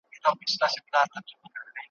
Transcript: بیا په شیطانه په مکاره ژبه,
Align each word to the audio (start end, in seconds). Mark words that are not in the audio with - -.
بیا 0.11 0.29
په 0.37 0.43
شیطانه 0.51 1.09
په 1.25 1.35
مکاره 1.41 1.71
ژبه, 1.71 1.79